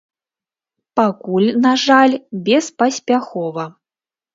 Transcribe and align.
Пакуль, 1.01 1.47
на 1.67 1.75
жаль, 1.85 2.19
беспаспяхова. 2.51 3.73